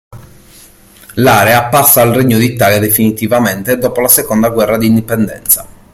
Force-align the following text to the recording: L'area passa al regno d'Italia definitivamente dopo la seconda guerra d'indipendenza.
L'area 1.17 1.65
passa 1.65 2.01
al 2.01 2.09
regno 2.11 2.39
d'Italia 2.39 2.79
definitivamente 2.79 3.77
dopo 3.77 4.01
la 4.01 4.07
seconda 4.07 4.49
guerra 4.49 4.77
d'indipendenza. 4.79 5.67